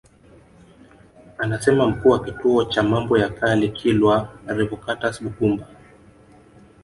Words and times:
Anasema 1.37 1.87
Mkuu 1.87 2.09
wa 2.09 2.23
Kituo 2.23 2.65
cha 2.65 2.83
Mambo 2.83 3.17
ya 3.17 3.29
Kale 3.29 3.67
Kilwa 3.67 4.29
Revocatus 4.47 5.23
Bugumba 5.23 5.67